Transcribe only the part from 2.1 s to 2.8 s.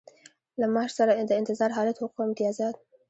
او امتیازات.